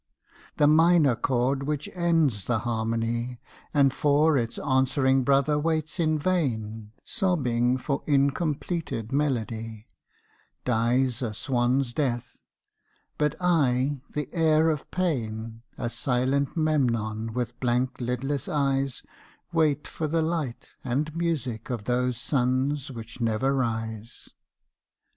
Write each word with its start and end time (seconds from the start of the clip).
The 0.57 0.65
minor 0.65 1.15
chord 1.15 1.61
which 1.61 1.87
ends 1.93 2.45
the 2.45 2.57
harmony, 2.65 3.39
And 3.71 3.93
for 3.93 4.35
its 4.35 4.57
answering 4.57 5.23
brother 5.23 5.59
waits 5.59 5.99
in 5.99 6.17
vain 6.17 6.91
Sobbing 7.03 7.77
for 7.77 8.01
incompleted 8.07 9.11
melody, 9.11 9.89
Dies 10.65 11.21
a 11.21 11.35
swan's 11.35 11.93
death; 11.93 12.39
but 13.19 13.35
I 13.39 14.01
the 14.09 14.27
heir 14.33 14.71
of 14.71 14.89
pain, 14.89 15.61
A 15.77 15.87
silent 15.87 16.57
Memnon 16.57 17.31
with 17.33 17.59
blank 17.59 17.97
lidless 18.01 18.47
eyes, 18.47 19.03
Wait 19.53 19.87
for 19.87 20.07
the 20.07 20.23
light 20.23 20.69
and 20.83 21.15
music 21.15 21.69
of 21.69 21.83
those 21.83 22.17
suns 22.19 22.89
which 22.89 23.21
never 23.21 23.53
rise. 23.53 24.29